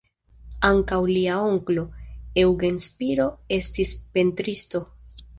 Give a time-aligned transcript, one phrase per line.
[0.67, 1.83] Ankaŭ lia onklo,
[2.43, 3.27] Eugen Spiro
[3.59, 4.83] estis pentristo.